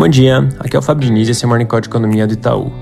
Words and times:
Bom 0.00 0.08
dia, 0.08 0.48
aqui 0.58 0.74
é 0.74 0.78
o 0.78 0.82
Fábio 0.82 1.06
Diniz 1.06 1.28
e 1.28 1.32
esse 1.32 1.44
é 1.44 1.46
o 1.46 1.48
Morning 1.50 1.66
Call 1.66 1.82
de 1.82 1.88
Economia 1.88 2.26
do 2.26 2.32
Itaú. 2.32 2.72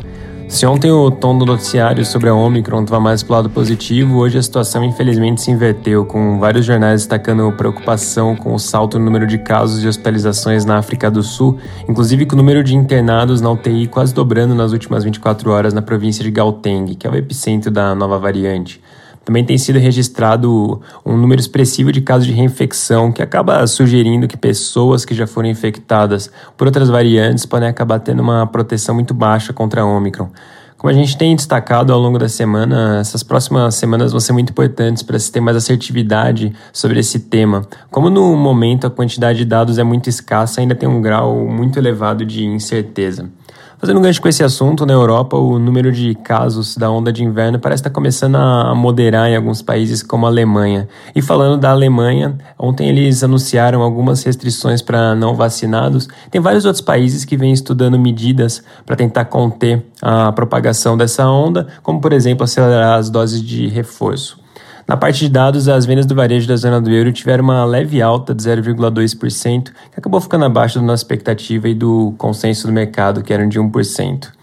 Se 0.47 0.65
ontem 0.65 0.93
o 0.93 1.11
tom 1.11 1.37
do 1.37 1.45
noticiário 1.45 2.05
sobre 2.07 2.29
a 2.29 2.35
Omicron 2.35 2.85
estava 2.85 3.01
mais 3.01 3.25
para 3.25 3.33
o 3.33 3.37
lado 3.39 3.51
positivo, 3.51 4.19
hoje 4.19 4.39
a 4.39 4.43
situação 4.43 4.85
infelizmente 4.85 5.41
se 5.41 5.51
inverteu, 5.51 6.07
com 6.07 6.39
vários 6.39 6.65
jornais 6.65 7.01
destacando 7.01 7.51
preocupação 7.57 8.37
com 8.37 8.55
o 8.55 8.59
salto 8.61 9.01
no 9.01 9.05
número 9.05 9.27
de 9.27 9.37
casos 9.37 9.81
de 9.81 9.89
hospitalizações 9.89 10.65
na 10.65 10.79
África 10.79 11.11
do 11.11 11.25
Sul, 11.25 11.59
inclusive 11.89 12.25
com 12.25 12.37
o 12.37 12.39
número 12.39 12.63
de 12.63 12.77
internados 12.77 13.41
na 13.41 13.51
UTI 13.51 13.89
quase 13.89 14.15
dobrando 14.15 14.55
nas 14.55 14.71
últimas 14.71 15.03
24 15.03 15.51
horas 15.51 15.75
na 15.75 15.83
província 15.83 16.23
de 16.23 16.31
Gauteng, 16.31 16.95
que 16.95 17.05
é 17.05 17.11
o 17.11 17.17
epicentro 17.17 17.69
da 17.69 17.97
nova 17.97 18.17
variante. 18.17 18.81
Também 19.29 19.45
tem 19.45 19.59
sido 19.59 19.79
registrado 19.79 20.81
um 21.05 21.15
número 21.15 21.39
expressivo 21.39 21.93
de 21.93 22.01
casos 22.01 22.27
de 22.27 22.33
reinfecção, 22.33 23.13
que 23.13 23.21
acaba 23.21 23.67
sugerindo 23.67 24.27
que 24.27 24.39
pessoas 24.39 25.05
que 25.05 25.15
já 25.15 25.27
foram 25.27 25.51
infectadas 25.51 26.31
por 26.57 26.67
outras 26.67 26.89
variantes 26.89 27.45
podem 27.45 27.69
acabar 27.69 28.01
tendo 28.01 28.23
uma 28.23 28.47
proteção 28.47 28.95
muito 28.95 29.13
baixa 29.13 29.53
contra 29.53 29.83
a 29.83 29.85
Omicron. 29.85 30.31
Como 30.79 30.91
a 30.91 30.95
gente 30.95 31.19
tem 31.19 31.37
destacado 31.37 31.93
ao 31.93 32.01
longo 32.01 32.19
da 32.19 32.27
semana, 32.27 33.01
essas 33.01 33.23
próximas 33.23 33.75
semanas 33.75 34.13
vão 34.13 34.21
ser 34.21 34.33
muito 34.33 34.49
importantes 34.49 35.03
para 35.03 35.19
se 35.19 35.31
ter 35.31 35.43
mais 35.43 35.59
assertividade 35.59 36.51
sobre 36.73 36.99
esse 36.99 37.19
tema. 37.19 37.67
Como 37.91 38.09
no 38.09 38.35
momento 38.35 38.87
a 38.87 38.91
quantidade 38.91 39.41
de 39.41 39.45
dados 39.45 39.77
é 39.77 39.85
muito 39.85 40.09
escassa, 40.09 40.63
ainda 40.63 40.75
tem 40.75 40.89
um 40.89 41.03
grau 41.03 41.47
muito 41.47 41.79
elevado 41.79 42.25
de 42.25 42.47
incerteza. 42.47 43.29
Fazendo 43.79 44.01
um 44.01 44.03
gancho 44.03 44.21
com 44.21 44.29
esse 44.29 44.43
assunto, 44.43 44.85
na 44.85 44.93
Europa, 44.93 45.37
o 45.37 45.57
número 45.57 45.93
de 45.93 46.13
casos 46.17 46.77
da 46.77 46.91
onda 46.91 47.13
de 47.13 47.23
inverno 47.23 47.61
parece 47.61 47.83
estar 47.83 47.91
começando 47.91 48.35
a 48.35 48.75
moderar 48.75 49.31
em 49.31 49.37
alguns 49.37 49.63
países 49.63 50.03
como 50.03 50.27
a 50.27 50.29
Alemanha. 50.29 50.89
E 51.15 51.23
falando 51.23 51.61
da 51.61 51.71
Alemanha, 51.71 52.37
ontem 52.59 52.89
eles 52.89 53.23
anunciaram 53.23 53.81
algumas 53.81 54.25
restrições 54.25 54.83
para 54.83 55.15
não 55.15 55.37
vacinados. 55.37 56.09
Tem 56.29 56.41
vários 56.41 56.65
outros 56.65 56.81
países 56.81 57.25
que 57.25 57.37
vêm 57.37 57.53
estudando 57.53 57.97
medidas 57.97 58.65
para 58.85 58.97
tentar 58.97 59.27
conter 59.27 59.87
a 60.03 60.33
propagação 60.33 60.97
dessa 60.97 61.29
onda, 61.29 61.69
como 61.81 62.01
por 62.01 62.13
exemplo 62.13 62.43
acelerar 62.43 62.99
as 62.99 63.09
doses 63.09 63.41
de 63.41 63.69
reforço. 63.69 64.41
Na 64.89 64.97
parte 64.97 65.19
de 65.21 65.29
dados, 65.29 65.69
as 65.69 65.85
vendas 65.85 66.07
do 66.07 66.15
varejo 66.15 66.49
da 66.49 66.57
zona 66.57 66.81
do 66.81 66.91
euro 66.91 67.13
tiveram 67.13 67.45
uma 67.45 67.63
leve 67.63 68.01
alta 68.01 68.35
de 68.35 68.43
0,2%, 68.43 69.65
que 69.65 69.73
acabou 69.99 70.19
ficando 70.19 70.47
abaixo 70.47 70.79
da 70.79 70.85
nossa 70.87 71.03
expectativa 71.03 71.69
e 71.69 71.75
do 71.75 72.15
consenso 72.17 72.67
do 72.67 72.73
mercado, 72.73 73.23
que 73.23 73.31
eram 73.31 73.47
de 73.47 73.61
1%. 73.61 74.38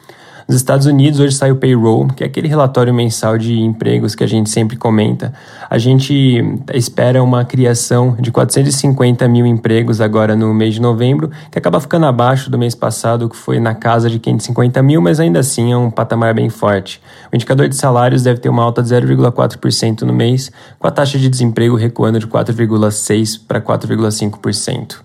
Nos 0.47 0.57
Estados 0.57 0.85
Unidos, 0.85 1.19
hoje 1.19 1.35
sai 1.35 1.51
o 1.51 1.55
payroll, 1.55 2.07
que 2.09 2.23
é 2.23 2.27
aquele 2.27 2.47
relatório 2.47 2.93
mensal 2.93 3.35
de 3.35 3.59
empregos 3.59 4.13
que 4.13 4.23
a 4.23 4.27
gente 4.27 4.47
sempre 4.47 4.77
comenta. 4.77 5.33
A 5.67 5.79
gente 5.79 6.39
espera 6.71 7.23
uma 7.23 7.43
criação 7.43 8.15
de 8.19 8.31
450 8.31 9.27
mil 9.27 9.47
empregos 9.47 9.99
agora 9.99 10.35
no 10.35 10.53
mês 10.53 10.75
de 10.75 10.81
novembro, 10.81 11.31
que 11.49 11.57
acaba 11.57 11.81
ficando 11.81 12.05
abaixo 12.05 12.51
do 12.51 12.59
mês 12.59 12.75
passado, 12.75 13.27
que 13.27 13.35
foi 13.35 13.59
na 13.59 13.73
casa 13.73 14.07
de 14.07 14.19
550 14.19 14.83
mil, 14.83 15.01
mas 15.01 15.19
ainda 15.19 15.39
assim 15.39 15.71
é 15.71 15.77
um 15.77 15.89
patamar 15.89 16.35
bem 16.35 16.47
forte. 16.47 17.01
O 17.33 17.35
indicador 17.35 17.67
de 17.67 17.75
salários 17.75 18.21
deve 18.21 18.39
ter 18.39 18.49
uma 18.49 18.61
alta 18.61 18.83
de 18.83 18.89
0,4% 18.89 20.03
no 20.03 20.13
mês, 20.13 20.51
com 20.77 20.85
a 20.85 20.91
taxa 20.91 21.17
de 21.17 21.27
desemprego 21.27 21.75
recuando 21.75 22.19
de 22.19 22.27
4,6% 22.27 23.41
para 23.47 23.59
4,5%. 23.59 25.04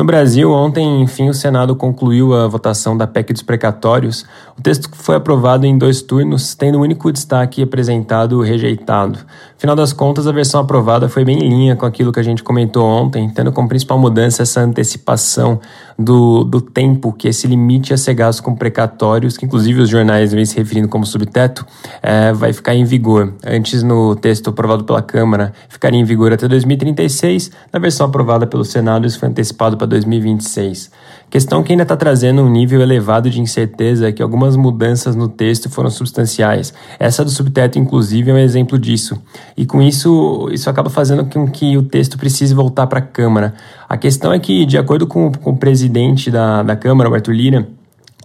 No 0.00 0.06
Brasil, 0.06 0.50
ontem, 0.50 1.02
enfim, 1.02 1.28
o 1.28 1.34
Senado 1.34 1.76
concluiu 1.76 2.32
a 2.32 2.48
votação 2.48 2.96
da 2.96 3.06
PEC 3.06 3.34
dos 3.34 3.42
precatórios. 3.42 4.24
O 4.58 4.62
texto 4.62 4.88
foi 4.94 5.16
aprovado 5.16 5.66
em 5.66 5.76
dois 5.76 6.00
turnos, 6.00 6.54
tendo 6.54 6.76
o 6.76 6.78
um 6.78 6.84
único 6.84 7.12
destaque 7.12 7.62
apresentado 7.62 8.40
rejeitado. 8.40 9.18
Afinal 9.58 9.76
das 9.76 9.92
contas, 9.92 10.26
a 10.26 10.32
versão 10.32 10.62
aprovada 10.62 11.06
foi 11.06 11.22
bem 11.22 11.36
em 11.36 11.50
linha 11.50 11.76
com 11.76 11.84
aquilo 11.84 12.10
que 12.10 12.18
a 12.18 12.22
gente 12.22 12.42
comentou 12.42 12.82
ontem, 12.82 13.28
tendo 13.28 13.52
como 13.52 13.68
principal 13.68 13.98
mudança 13.98 14.42
essa 14.42 14.62
antecipação 14.62 15.60
do, 15.98 16.44
do 16.44 16.62
tempo 16.62 17.12
que 17.12 17.28
esse 17.28 17.46
limite 17.46 17.92
a 17.92 17.98
ser 17.98 18.14
gasto 18.14 18.42
com 18.42 18.56
precatórios, 18.56 19.36
que 19.36 19.44
inclusive 19.44 19.82
os 19.82 19.90
jornais 19.90 20.32
vêm 20.32 20.46
se 20.46 20.56
referindo 20.56 20.88
como 20.88 21.04
subteto, 21.04 21.66
é, 22.02 22.32
vai 22.32 22.54
ficar 22.54 22.74
em 22.74 22.84
vigor. 22.84 23.34
Antes, 23.46 23.82
no 23.82 24.16
texto 24.16 24.48
aprovado 24.48 24.82
pela 24.84 25.02
Câmara, 25.02 25.52
ficaria 25.68 26.00
em 26.00 26.04
vigor 26.04 26.32
até 26.32 26.48
2036. 26.48 27.50
Na 27.70 27.78
versão 27.78 28.06
aprovada 28.06 28.46
pelo 28.46 28.64
Senado, 28.64 29.06
isso 29.06 29.18
foi 29.18 29.28
antecipado 29.28 29.76
para 29.76 29.89
2026. 29.90 30.90
Questão 31.28 31.62
que 31.62 31.72
ainda 31.72 31.82
está 31.82 31.96
trazendo 31.96 32.42
um 32.42 32.50
nível 32.50 32.80
elevado 32.80 33.28
de 33.28 33.40
incerteza 33.40 34.08
é 34.08 34.12
que 34.12 34.22
algumas 34.22 34.56
mudanças 34.56 35.14
no 35.14 35.28
texto 35.28 35.68
foram 35.68 35.90
substanciais. 35.90 36.72
Essa 36.98 37.24
do 37.24 37.30
subteto, 37.30 37.78
inclusive, 37.78 38.30
é 38.30 38.34
um 38.34 38.38
exemplo 38.38 38.78
disso. 38.78 39.20
E 39.56 39.66
com 39.66 39.82
isso, 39.82 40.48
isso 40.50 40.70
acaba 40.70 40.88
fazendo 40.88 41.26
com 41.26 41.46
que 41.46 41.76
o 41.76 41.82
texto 41.82 42.16
precise 42.16 42.54
voltar 42.54 42.86
para 42.86 43.00
a 43.00 43.02
Câmara. 43.02 43.54
A 43.88 43.96
questão 43.96 44.32
é 44.32 44.38
que, 44.38 44.64
de 44.64 44.78
acordo 44.78 45.06
com, 45.06 45.30
com 45.30 45.50
o 45.50 45.56
presidente 45.56 46.30
da, 46.30 46.62
da 46.62 46.74
Câmara, 46.74 47.10
o 47.10 47.14
Arthur 47.14 47.34
Lira, 47.34 47.68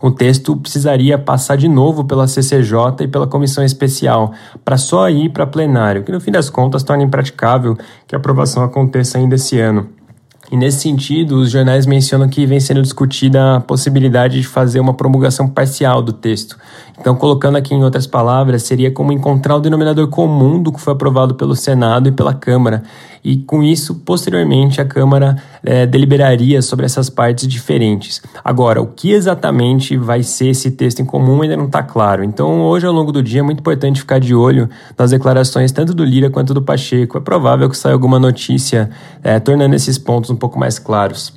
o 0.01 0.11
texto 0.11 0.55
precisaria 0.57 1.17
passar 1.17 1.55
de 1.55 1.67
novo 1.67 2.03
pela 2.05 2.27
CCJ 2.27 3.03
e 3.03 3.07
pela 3.07 3.27
comissão 3.27 3.63
especial, 3.63 4.33
para 4.63 4.77
só 4.77 5.09
ir 5.09 5.29
para 5.29 5.47
plenário, 5.47 6.03
que 6.03 6.11
no 6.11 6.19
fim 6.19 6.31
das 6.31 6.49
contas 6.49 6.83
torna 6.83 7.03
impraticável 7.03 7.77
que 8.05 8.15
a 8.15 8.17
aprovação 8.17 8.63
aconteça 8.63 9.17
ainda 9.17 9.35
esse 9.35 9.59
ano. 9.59 9.89
E 10.51 10.55
nesse 10.55 10.79
sentido, 10.79 11.37
os 11.37 11.51
jornais 11.51 11.85
mencionam 11.85 12.29
que 12.29 12.45
vem 12.45 12.59
sendo 12.59 12.81
discutida 12.81 13.55
a 13.55 13.59
possibilidade 13.59 14.39
de 14.39 14.47
fazer 14.47 14.79
uma 14.79 14.93
promulgação 14.93 15.47
parcial 15.47 16.01
do 16.01 16.13
texto. 16.13 16.57
Então, 16.99 17.15
colocando 17.15 17.57
aqui 17.57 17.73
em 17.73 17.83
outras 17.83 18.05
palavras, 18.05 18.63
seria 18.63 18.91
como 18.91 19.11
encontrar 19.11 19.55
o 19.55 19.59
denominador 19.59 20.07
comum 20.07 20.61
do 20.61 20.71
que 20.71 20.79
foi 20.79 20.93
aprovado 20.93 21.35
pelo 21.35 21.55
Senado 21.55 22.09
e 22.09 22.11
pela 22.11 22.33
Câmara. 22.33 22.83
E 23.25 23.37
com 23.37 23.63
isso, 23.63 23.95
posteriormente, 23.95 24.79
a 24.79 24.85
Câmara 24.85 25.35
é, 25.63 25.87
deliberaria 25.87 26.61
sobre 26.61 26.85
essas 26.85 27.09
partes 27.09 27.47
diferentes. 27.47 28.21
Agora, 28.43 28.79
o 28.79 28.85
que 28.85 29.11
exatamente 29.11 29.97
vai 29.97 30.21
ser 30.21 30.49
esse 30.49 30.69
texto 30.69 31.01
em 31.01 31.05
comum 31.05 31.41
ainda 31.41 31.57
não 31.57 31.65
está 31.65 31.81
claro. 31.81 32.23
Então, 32.23 32.61
hoje, 32.61 32.85
ao 32.85 32.93
longo 32.93 33.11
do 33.11 33.23
dia, 33.23 33.39
é 33.39 33.43
muito 33.43 33.61
importante 33.61 33.99
ficar 33.99 34.19
de 34.19 34.35
olho 34.35 34.69
nas 34.95 35.09
declarações 35.09 35.71
tanto 35.71 35.91
do 35.91 36.05
Lira 36.05 36.29
quanto 36.29 36.53
do 36.53 36.61
Pacheco. 36.61 37.17
É 37.17 37.21
provável 37.21 37.67
que 37.67 37.75
saia 37.75 37.93
alguma 37.93 38.19
notícia 38.19 38.91
é, 39.23 39.39
tornando 39.39 39.73
esses 39.73 39.97
pontos 39.97 40.29
um 40.29 40.35
pouco 40.35 40.59
mais 40.59 40.77
claros. 40.77 41.33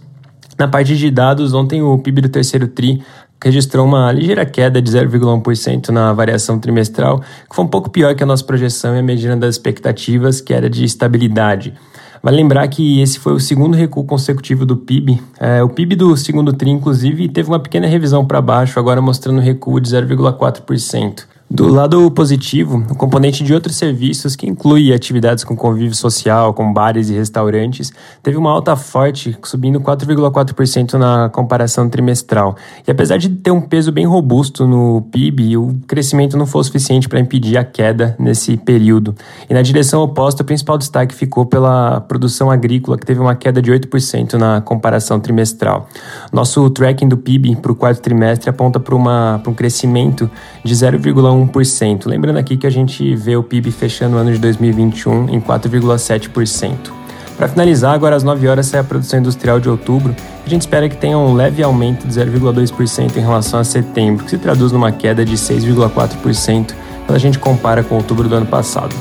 Na 0.59 0.66
parte 0.66 0.97
de 0.97 1.09
dados, 1.09 1.54
ontem 1.54 1.81
o 1.81 1.97
PIB 1.98 2.22
do 2.22 2.28
terceiro 2.28 2.66
TRI 2.66 3.00
registrou 3.43 3.87
uma 3.87 4.10
ligeira 4.12 4.44
queda 4.44 4.81
de 4.82 4.91
0,1% 4.91 5.88
na 5.88 6.12
variação 6.12 6.59
trimestral, 6.59 7.21
que 7.21 7.54
foi 7.54 7.65
um 7.65 7.69
pouco 7.69 7.91
pior 7.91 8.15
que 8.15 8.22
a 8.22 8.26
nossa 8.26 8.44
projeção 8.44 8.97
e 8.97 8.99
a 8.99 9.03
medida 9.03 9.37
das 9.37 9.54
expectativas, 9.54 10.41
que 10.41 10.53
era 10.53 10.69
de 10.69 10.84
estabilidade. 10.84 11.75
Vale 12.22 12.37
lembrar 12.37 12.66
que 12.69 13.00
esse 13.00 13.19
foi 13.19 13.32
o 13.32 13.41
segundo 13.41 13.77
recuo 13.77 14.04
consecutivo 14.04 14.66
do 14.66 14.77
PIB. 14.77 15.22
É, 15.38 15.62
o 15.62 15.69
PIB 15.69 15.94
do 15.94 16.16
segundo 16.16 16.53
TRI, 16.53 16.71
inclusive, 16.71 17.28
teve 17.28 17.48
uma 17.48 17.60
pequena 17.60 17.87
revisão 17.87 18.27
para 18.27 18.41
baixo, 18.41 18.78
agora 18.78 19.00
mostrando 19.00 19.38
um 19.38 19.43
recuo 19.43 19.81
de 19.81 19.88
0,4%. 19.88 21.25
Do 21.50 21.66
lado 21.66 22.10
positivo, 22.10 22.84
o 22.91 22.94
componente 22.94 23.42
de 23.42 23.54
outros 23.54 23.75
serviços, 23.76 24.36
que 24.36 24.47
inclui 24.47 24.92
atividades 24.92 25.44
com 25.44 25.56
convívio 25.56 25.94
social, 25.94 26.53
como 26.53 26.75
bares 26.75 27.09
e 27.09 27.14
restaurantes, 27.14 27.91
teve 28.22 28.36
uma 28.36 28.50
alta 28.50 28.76
forte, 28.76 29.34
subindo 29.42 29.81
4,4% 29.81 30.94
na 30.94 31.31
comparação 31.31 31.88
trimestral. 31.88 32.54
E 32.86 32.91
apesar 32.91 33.16
de 33.16 33.31
ter 33.31 33.50
um 33.50 33.62
peso 33.62 33.91
bem 33.91 34.04
robusto 34.04 34.66
no 34.66 35.00
PIB, 35.10 35.56
o 35.56 35.78
crescimento 35.86 36.36
não 36.36 36.44
foi 36.44 36.62
suficiente 36.64 37.09
para 37.09 37.19
impedir 37.19 37.56
a 37.56 37.65
queda 37.65 38.15
nesse 38.19 38.59
período. 38.59 39.15
E 39.48 39.54
na 39.54 39.62
direção 39.62 40.03
oposta, 40.03 40.42
o 40.42 40.47
principal 40.47 40.76
destaque 40.76 41.15
ficou 41.15 41.47
pela 41.47 41.98
produção 42.03 42.50
agrícola, 42.50 42.98
que 42.98 43.06
teve 43.06 43.20
uma 43.20 43.34
queda 43.34 43.62
de 43.62 43.72
8% 43.72 44.34
na 44.34 44.60
comparação 44.60 45.19
trimestral. 45.19 45.88
Nosso 46.30 46.69
tracking 46.69 47.09
do 47.09 47.16
PIB 47.16 47.56
para 47.56 47.72
o 47.72 47.75
quarto 47.75 48.03
trimestre 48.03 48.50
aponta 48.50 48.78
para 48.78 48.94
um 48.94 49.54
crescimento 49.54 50.30
de 50.62 50.75
0,1 50.75 51.38
1%. 51.47 52.06
Lembrando 52.06 52.38
aqui 52.38 52.56
que 52.56 52.66
a 52.66 52.71
gente 52.71 53.15
vê 53.15 53.37
o 53.37 53.43
PIB 53.43 53.71
fechando 53.71 54.16
o 54.16 54.19
ano 54.19 54.32
de 54.32 54.38
2021 54.38 55.28
em 55.31 55.41
4,7%. 55.41 56.99
Para 57.37 57.47
finalizar, 57.47 57.94
agora 57.94 58.16
às 58.16 58.25
9 58.25 58.49
horas 58.49 58.66
sai 58.66 58.80
a 58.80 58.84
produção 58.84 59.21
industrial 59.21 59.60
de 59.60 59.68
outubro. 59.68 60.15
A 60.45 60.48
gente 60.48 60.63
espera 60.63 60.89
que 60.89 60.97
tenha 60.97 61.16
um 61.16 61.34
leve 61.34 61.63
aumento 61.63 62.07
de 62.07 62.13
0,2% 62.13 63.16
em 63.16 63.21
relação 63.21 63.60
a 63.60 63.65
setembro, 63.65 64.24
que 64.24 64.30
se 64.30 64.39
traduz 64.39 64.72
numa 64.72 64.91
queda 64.91 65.24
de 65.24 65.36
6,4% 65.36 66.74
quando 67.07 67.16
a 67.16 67.21
gente 67.21 67.39
compara 67.39 67.83
com 67.84 67.95
outubro 67.95 68.28
do 68.28 68.34
ano 68.34 68.47
passado. 68.47 68.95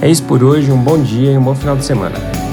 É 0.00 0.08
isso 0.08 0.22
por 0.22 0.44
hoje, 0.44 0.70
um 0.70 0.78
bom 0.78 1.02
dia 1.02 1.32
e 1.32 1.36
um 1.36 1.42
bom 1.42 1.54
final 1.54 1.76
de 1.76 1.84
semana. 1.84 2.49